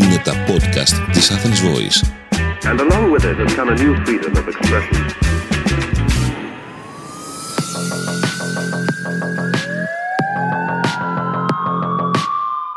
[0.00, 1.98] Είναι τα podcast της Athens Voice.
[2.70, 4.98] And along with it has come a new freedom of expression.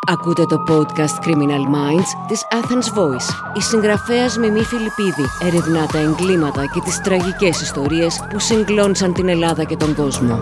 [0.07, 3.55] Ακούτε το podcast Criminal Minds της Athens Voice.
[3.57, 9.63] Η συγγραφέας Μιμή Φιλιππίδη ερευνά τα εγκλήματα και τις τραγικές ιστορίες που συγκλώνησαν την Ελλάδα
[9.63, 10.41] και τον κόσμο.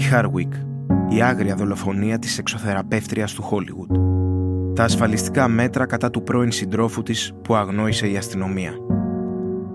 [0.00, 0.52] Amy Hardwick,
[1.08, 3.90] η άγρια δολοφονία της εξωθεραπεύτριας του Χόλιγουτ.
[4.74, 8.72] Τα ασφαλιστικά μέτρα κατά του πρώην συντρόφου της που αγνόησε η αστυνομία.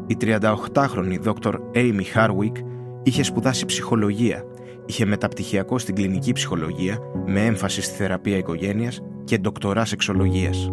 [0.08, 2.64] Η 38χρονη δόκτωρ Amy Hardwick
[3.04, 4.44] είχε σπουδάσει ψυχολογία,
[4.86, 10.70] είχε μεταπτυχιακό στην κλινική ψυχολογία με έμφαση στη θεραπεία οικογένειας και ντοκτορά σεξολογίας.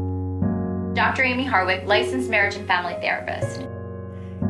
[0.94, 1.22] Dr.
[1.30, 3.71] Amy Harwick, licensed marriage and family therapist.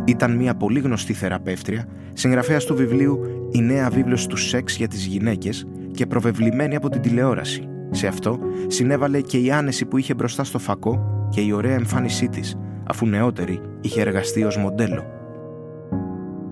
[0.05, 5.07] Ήταν μια πολύ γνωστή θεραπεύτρια, συγγραφέας του βιβλίου «Η νέα βίβλος του σεξ για τις
[5.07, 7.69] γυναίκες» και προβεβλημένη από την τηλεόραση.
[7.91, 12.29] Σε αυτό συνέβαλε και η άνεση που είχε μπροστά στο φακό και η ωραία εμφάνισή
[12.29, 12.57] της,
[12.89, 15.05] αφού νεότερη είχε εργαστεί ως μοντέλο.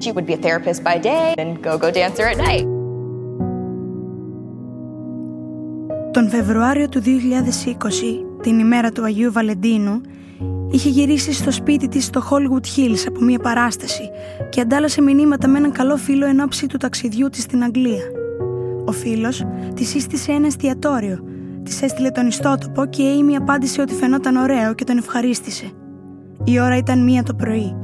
[0.04, 2.66] She would be a therapist by day and go-go dancer at night.
[6.12, 7.06] Τον Φεβρουάριο του 2020,
[8.42, 10.00] την ημέρα του Αγίου Βαλεντίνου,
[10.70, 14.10] είχε γυρίσει στο σπίτι της στο Hollywood Hills από μια παράσταση
[14.48, 18.02] και αντάλλασε μηνύματα με έναν καλό φίλο εν ώψη του ταξιδιού της στην Αγγλία.
[18.84, 21.18] Ο φίλος της σύστησε ένα εστιατόριο,
[21.62, 25.70] της έστειλε τον ιστότοπο και η Amy απάντησε ότι φαινόταν ωραίο και τον ευχαρίστησε.
[26.44, 27.76] Η ώρα ήταν μία το πρωί.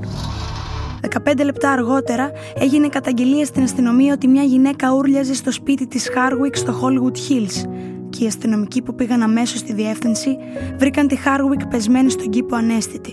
[1.25, 6.57] 15 λεπτά αργότερα έγινε καταγγελία στην αστυνομία ότι μια γυναίκα ούρλιαζε στο σπίτι της Harwick
[6.57, 7.69] στο Hollywood Hills
[8.17, 10.37] και οι αστυνομικοί που πήγαν αμέσως στη διεύθυνση
[10.77, 13.11] βρήκαν τη Harwick πεσμένη στον κήπο ανέστητη.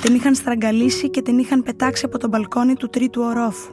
[0.00, 3.72] Την είχαν στραγγαλίσει και την είχαν πετάξει από τον μπαλκόνι του τρίτου ορόφου.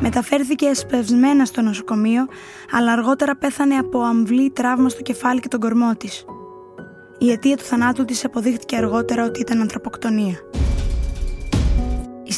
[0.00, 2.26] Μεταφέρθηκε εσπευσμένα στο νοσοκομείο,
[2.70, 6.24] αλλά αργότερα πέθανε από αμβλή τραύμα στο κεφάλι και τον κορμό της.
[7.18, 10.36] Η αιτία του θανάτου της αποδείχτηκε αργότερα ότι ήταν ανθρωποκτονία.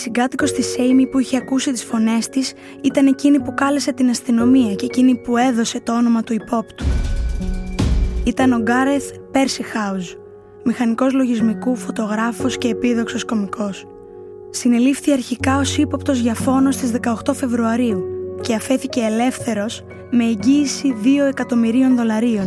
[0.01, 4.09] Η συγκάτοικος της Amy που είχε ακούσει τις φωνές της ήταν εκείνη που κάλεσε την
[4.09, 6.85] αστυνομία και εκείνη που έδωσε το όνομα του υπόπτου.
[8.25, 10.13] Ήταν ο Γκάρεθ Πέρσι Χάουζ,
[10.65, 13.87] μηχανικός λογισμικού, φωτογράφος και επίδοξος κωμικός.
[14.51, 18.05] Συνελήφθη αρχικά ως ύποπτος για φόνος στις 18 Φεβρουαρίου
[18.41, 22.47] και αφέθηκε ελεύθερος με εγγύηση 2 εκατομμυρίων δολαρίων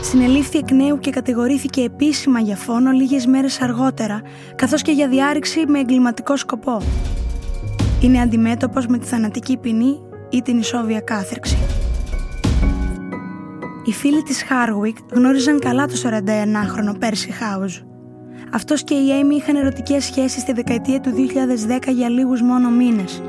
[0.00, 4.22] συνελήφθη εκ νέου και κατηγορήθηκε επίσημα για φόνο λίγες μέρες αργότερα,
[4.54, 6.82] καθώς και για διάρρηξη με εγκληματικό σκοπό.
[8.00, 10.00] Είναι αντιμέτωπος με τη θανατική ποινή
[10.30, 11.58] ή την ισόβια κάθειρξη.
[13.84, 17.78] Οι φίλοι της Χάρουικ γνώριζαν καλά τον 41χρονο Πέρσι Χάουζ.
[18.52, 23.22] Αυτός και η Έιμι είχαν ερωτικές σχέσεις στη δεκαετία του 2010 για λίγους μόνο μήνες.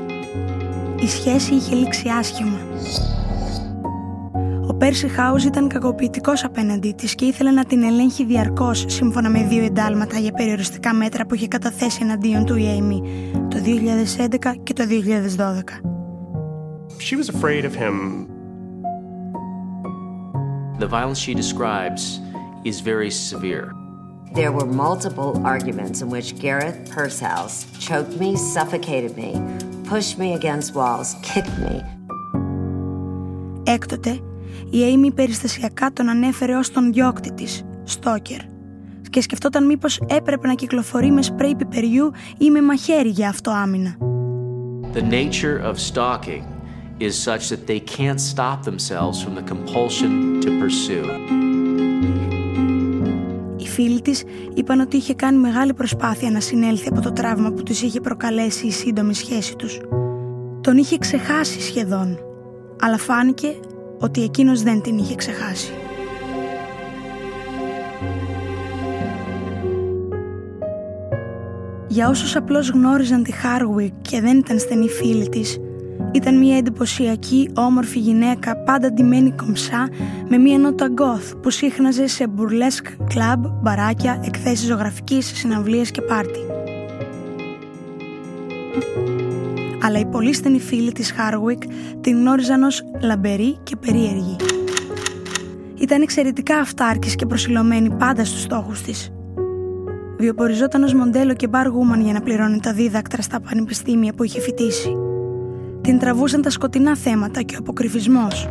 [1.00, 2.58] Η σχέση είχε λήξει άσχημα.
[4.80, 9.42] Ο Πέρσι Χάουζ ήταν κακοποιητικός απέναντί της και ήθελε να την ελέγχει διαρκώς σύμφωνα με
[9.42, 13.00] δύο εντάλματα για περιοριστικά μέτρα που είχε καταθέσει εναντίον του η Amy
[13.48, 13.56] το
[14.20, 14.84] 2011 και το
[15.38, 15.86] 2012.
[16.98, 18.26] She was afraid of him.
[20.78, 22.02] The violence she describes
[22.64, 23.66] is very severe.
[24.32, 29.30] There were multiple arguments in which Gareth Pursehouse choked me, suffocated me,
[29.90, 31.74] pushed me against walls, kicked me.
[33.64, 34.20] Έκτοτε,
[34.70, 38.40] η Amy περιστασιακά τον ανέφερε ως τον διώκτη της, Στόκερ,
[39.10, 43.96] και σκεφτόταν μήπως έπρεπε να κυκλοφορεί με σπρέι πιπεριού ή με μαχαίρι για αυτό άμυνα.
[44.92, 46.44] The nature of stalking
[46.98, 51.10] is such that they can't stop themselves from the compulsion to pursue.
[53.56, 54.24] Οι φίλοι της
[54.54, 58.66] είπαν ότι είχε κάνει μεγάλη προσπάθεια να συνέλθει από το τραύμα που τους είχε προκαλέσει
[58.66, 59.80] η σύντομη σχέση τους.
[60.60, 62.18] Τον είχε ξεχάσει σχεδόν,
[62.80, 63.54] αλλά φάνηκε
[64.00, 65.72] ότι εκείνος δεν την είχε ξεχάσει.
[71.88, 75.58] Για όσους απλώς γνώριζαν τη Χάρουικ και δεν ήταν στενοί φίλοι της,
[76.12, 79.88] ήταν μια εντυπωσιακή, όμορφη γυναίκα, πάντα ντυμένη κομψά,
[80.28, 86.49] με μια νότα goth που σύχναζε σε μπουρλέσκ κλαμπ, μπαράκια, εκθέσεις ζωγραφικής, συναυλίες και πάρτι.
[89.82, 91.62] Αλλά οι πολύ στενοί φίλοι της Χάρουικ
[92.00, 94.36] την γνώριζαν ως λαμπερή και περίεργη.
[95.80, 99.12] Ήταν εξαιρετικά αυτάρκης και προσηλωμένη πάντα στους στόχους της.
[100.18, 104.40] Βιοποριζόταν ως μοντέλο και bar woman για να πληρώνει τα δίδακτρα στα πανεπιστήμια που είχε
[104.40, 104.96] φοιτήσει.
[105.80, 108.48] Την τραβούσαν τα σκοτεινά θέματα και ο αποκρυφισμός.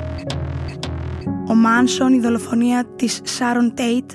[1.49, 4.11] Ο Μάνσον, η δολοφονία της Σάρον Τέιτ,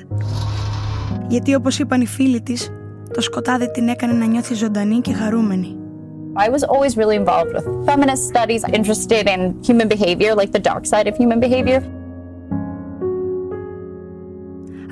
[1.29, 2.71] γιατί όπως είπαν οι φίλοι της,
[3.13, 5.77] το σκοτάδι την έκανε να νιώθει ζωντανή και χαρούμενη.
[6.46, 10.84] I was always really involved with feminist studies, interested in human behavior, like the dark
[10.86, 11.82] side of human behavior.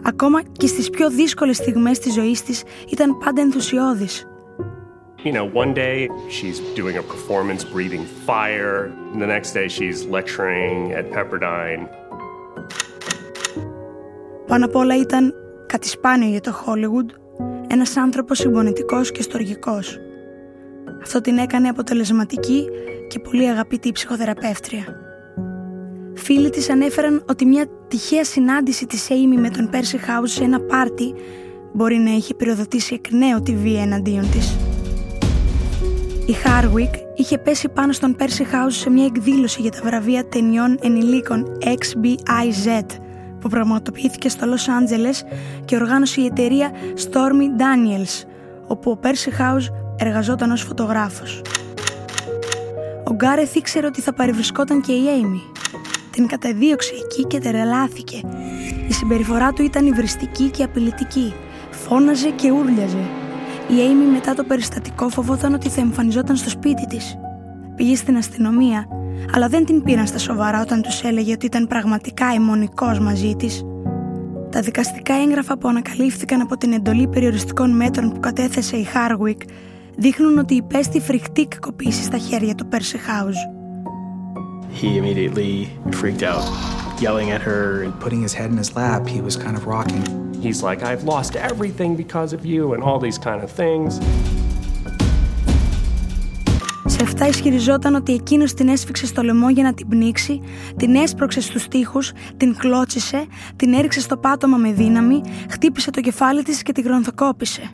[0.03, 4.27] Ακόμα και στις πιο δύσκολες στιγμές της ζωής της ήταν πάντα ενθουσιώδης.
[5.23, 8.77] You know, one day she's doing a performance breathing fire,
[9.11, 11.87] and the next day she's lecturing at Pepperdine.
[14.47, 15.33] Πάνω απ' όλα ήταν
[15.65, 17.09] κάτι σπάνιο για το Hollywood,
[17.67, 19.99] ένας άνθρωπος συμπονητικός και στοργικός.
[21.02, 22.68] Αυτό την έκανε αποτελεσματική
[23.08, 24.84] και πολύ αγαπητή ψυχοθεραπεύτρια.
[26.14, 30.60] Φίλοι της ανέφεραν ότι μια τυχαία συνάντηση της Amy με τον Percy House σε ένα
[30.60, 31.14] πάρτι
[31.72, 34.56] μπορεί να έχει πυροδοτήσει εκ νέου τη βία εναντίον της.
[36.26, 40.78] Η Hardwick είχε πέσει πάνω στον Percy House σε μια εκδήλωση για τα βραβεία ταινιών
[40.82, 42.84] ενηλίκων XBIZ
[43.40, 45.34] που πραγματοποιήθηκε στο Los Angeles
[45.64, 48.26] και οργάνωσε η εταιρεία Stormy Daniels,
[48.66, 51.42] όπου ο Percy House εργαζόταν ως φωτογράφος.
[53.04, 55.60] Ο Γκάρεθ ήξερε ότι θα παρευρισκόταν και η Amy.
[56.10, 58.20] Την καταδίωξε εκεί και τρελάθηκε.
[58.88, 61.34] Η συμπεριφορά του ήταν υβριστική και απειλητική.
[61.70, 63.04] Φώναζε και ούρλιαζε.
[63.68, 67.18] Η Amy μετά το περιστατικό φοβόταν ότι θα εμφανιζόταν στο σπίτι της.
[67.76, 68.86] Πήγε στην αστυνομία,
[69.34, 73.64] αλλά δεν την πήραν στα σοβαρά όταν τους έλεγε ότι ήταν πραγματικά εμμονικός μαζί της.
[74.50, 79.40] Τα δικαστικά έγγραφα που ανακαλύφθηκαν από την εντολή περιοριστικών μέτρων που κατέθεσε η Χάρουικ
[79.96, 83.62] δείχνουν ότι υπέστη φρικτή κακοποίηση στα χέρια του Percy House.
[84.82, 85.54] He immediately
[86.00, 86.46] freaked out,
[87.04, 89.02] yelling at her and putting his head in his lap.
[89.16, 90.04] He was kind of rocking.
[90.44, 93.90] He's like, I've lost everything because of you, and all these kind of things.
[96.86, 100.40] Σε αυτά ισχυριζόταν ότι εκείνος την έσφιξε στο λαιμό για να την πνίξει,
[100.76, 106.42] την έσπρωξε στους τοίχους, την κλώτσισε, την έριξε στο πάτωμα με δύναμη, χτύπησε το κεφάλι
[106.42, 107.72] της και την γρονθοκόπησε.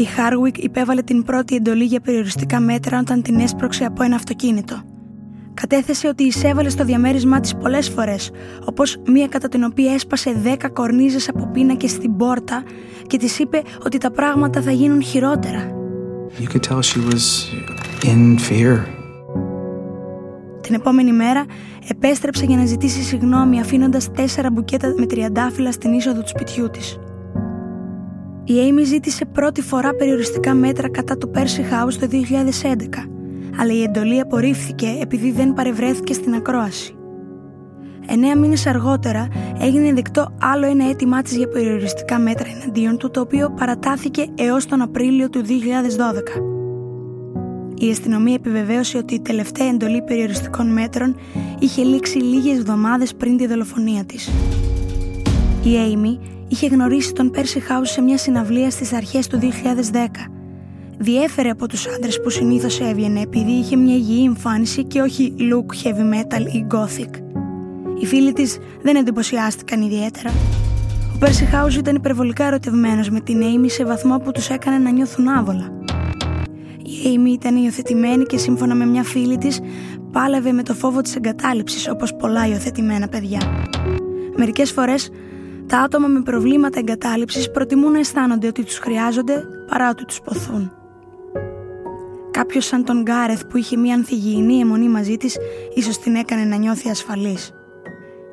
[0.00, 4.82] Η Χάρουικ υπέβαλε την πρώτη εντολή για περιοριστικά μέτρα όταν την έσπρωξε από ένα αυτοκίνητο.
[5.54, 8.30] Κατέθεσε ότι εισέβαλε στο διαμέρισμά της πολλές φορές,
[8.64, 12.62] όπως μία κατά την οποία έσπασε δέκα κορνίζες από πίνακες στην πόρτα
[13.06, 15.70] και της είπε ότι τα πράγματα θα γίνουν χειρότερα.
[16.38, 17.24] You could tell she was
[18.04, 18.78] in fear.
[20.60, 21.44] Την επόμενη μέρα
[21.88, 26.98] επέστρεψε για να ζητήσει συγγνώμη αφήνοντας τέσσερα μπουκέτα με τριαντάφυλλα στην είσοδο του σπιτιού της.
[28.50, 32.12] Η Amy ζήτησε πρώτη φορά περιοριστικά μέτρα κατά του Percy House το 2011,
[33.60, 36.94] αλλά η εντολή απορρίφθηκε επειδή δεν παρευρέθηκε στην ακρόαση.
[38.06, 39.28] Εννέα μήνες αργότερα
[39.60, 44.66] έγινε δεκτό άλλο ένα αίτημά της για περιοριστικά μέτρα εναντίον του, το οποίο παρατάθηκε έως
[44.66, 45.48] τον Απρίλιο του 2012.
[47.78, 51.16] Η αστυνομία επιβεβαίωσε ότι η τελευταία εντολή περιοριστικών μέτρων
[51.58, 54.30] είχε λήξει λίγες εβδομάδες πριν τη δολοφονία της.
[55.62, 60.30] Η Amy είχε γνωρίσει τον Percy House σε μια συναυλία στις αρχές του 2010.
[60.98, 65.86] Διέφερε από τους άντρες που συνήθως έβγαινε επειδή είχε μια υγιή εμφάνιση και όχι look
[65.86, 67.10] heavy metal ή gothic.
[68.00, 70.30] Οι φίλοι της δεν εντυπωσιάστηκαν ιδιαίτερα.
[71.14, 74.90] Ο Percy House ήταν υπερβολικά ερωτευμένος με την Amy σε βαθμό που τους έκανε να
[74.90, 75.72] νιώθουν άβολα.
[76.78, 79.60] Η Amy ήταν υιοθετημένη και σύμφωνα με μια φίλη της
[80.12, 83.40] πάλευε με το φόβο της εγκατάλειψης όπως πολλά υιοθετημένα παιδιά.
[84.36, 85.10] Μερικές φορές
[85.70, 90.72] τα άτομα με προβλήματα εγκατάλειψης προτιμούν να αισθάνονται ότι τους χρειάζονται παρά ότι τους ποθούν.
[92.30, 95.36] Κάποιος σαν τον Γκάρεθ που είχε μια ανθυγιεινή αιμονή μαζί της
[95.74, 97.50] ίσως την έκανε να νιώθει ασφαλής.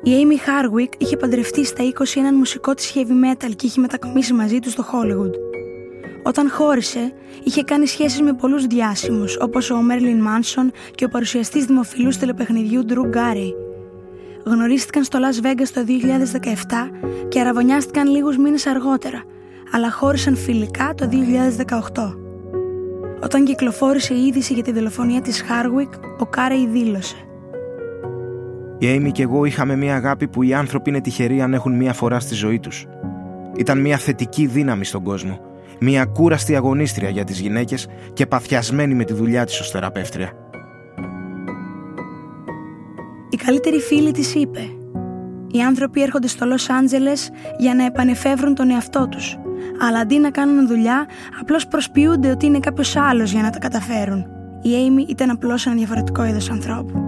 [0.02, 4.32] Η Amy Hardwick είχε παντρευτεί στα 20 έναν μουσικό της heavy metal και είχε μετακομίσει
[4.32, 5.32] μαζί του στο Hollywood.
[6.22, 7.12] Όταν χώρισε,
[7.44, 12.84] είχε κάνει σχέσεις με πολλούς διάσημους όπως ο Marilyn Manson και ο παρουσιαστής δημοφιλούς τηλεπαιχνιδιού
[12.88, 13.67] Drew Carey.
[14.44, 15.80] Γνωρίστηκαν στο Las Vegas το
[16.40, 19.22] 2017 και αραβωνιάστηκαν λίγους μήνες αργότερα,
[19.72, 21.08] αλλά χώρισαν φιλικά το
[21.94, 22.16] 2018.
[23.22, 27.16] Όταν κυκλοφόρησε η είδηση για τη δολοφονία της Χάρουικ, ο Κάρεϊ δήλωσε
[28.78, 31.92] η Amy και εγώ είχαμε μια αγάπη που οι άνθρωποι είναι τυχεροί αν έχουν μια
[31.92, 32.86] φορά στη ζωή τους.
[33.56, 35.40] Ήταν μια θετική δύναμη στον κόσμο.
[35.80, 40.32] Μια κούραστη αγωνίστρια για τις γυναίκες και παθιασμένη με τη δουλειά της ως θεραπεύτρια.
[43.30, 44.60] Η καλύτερη φίλη της είπε
[45.50, 49.38] «Οι άνθρωποι έρχονται στο Λος Άντζελες για να επανεφεύρουν τον εαυτό τους,
[49.88, 51.06] αλλά αντί να κάνουν δουλειά,
[51.40, 54.26] απλώς προσποιούνται ότι είναι κάποιος άλλος για να τα καταφέρουν.
[54.62, 57.02] Η Amy ήταν απλώς ένα διαφορετικό είδος ανθρώπου.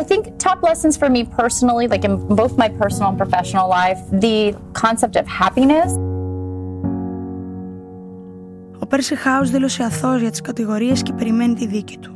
[0.00, 4.00] I think top lessons for me personally, like in both my personal and professional life,
[4.26, 4.36] the
[4.82, 5.98] concept of happiness.
[8.78, 12.13] Ο Πέρσι Χάους δήλωσε αθώος για τις κατηγορίες και περιμένει τη δίκη του.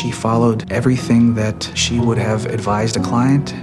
[0.00, 3.54] She followed everything that she would have advised a client.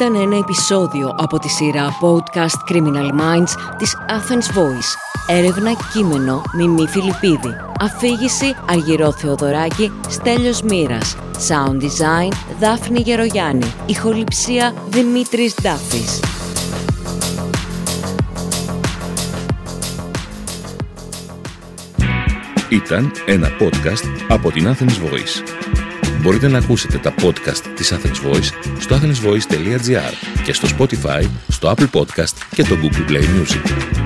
[0.00, 5.03] Ήταν ένα επεισόδιο από τη σειρά podcast Criminal Minds της Athens Voice.
[5.27, 7.55] Έρευνα κείμενο Μιμή Φιλιππίδη.
[7.79, 11.15] Αφήγηση Αργυρό Θεοδωράκη, Στέλιος Μοίρας.
[11.47, 13.73] Sound design Δάφνη Γερογιάννη.
[13.85, 16.19] Ηχοληψία Δημήτρης Ντάφης.
[22.69, 25.43] Ήταν ένα podcast από την Athens Voice.
[26.21, 30.13] Μπορείτε να ακούσετε τα podcast της Athens Voice στο athensvoice.gr
[30.43, 34.04] και στο Spotify, στο Apple Podcast και το Google Play Music.